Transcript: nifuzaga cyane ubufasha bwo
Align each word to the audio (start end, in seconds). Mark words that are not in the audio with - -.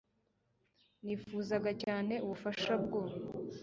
nifuzaga 1.03 1.71
cyane 1.83 2.13
ubufasha 2.25 2.73
bwo 2.83 3.01